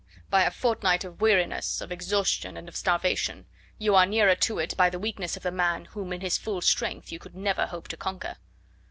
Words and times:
By 0.31 0.45
a 0.45 0.49
fortnight 0.49 1.03
of 1.03 1.21
weariness, 1.21 1.79
of 1.79 1.91
exhaustion 1.91 2.57
and 2.57 2.67
of 2.67 2.75
starvation, 2.75 3.45
you 3.77 3.93
are 3.93 4.07
nearer 4.07 4.33
to 4.33 4.57
it 4.57 4.75
by 4.75 4.89
the 4.89 4.97
weakness 4.97 5.37
of 5.37 5.43
the 5.43 5.51
man 5.51 5.85
whom 5.85 6.11
in 6.11 6.21
his 6.21 6.39
full 6.39 6.61
strength 6.61 7.11
you 7.11 7.19
could 7.19 7.35
never 7.35 7.67
hope 7.67 7.87
to 7.89 7.97
conquer." 7.97 8.37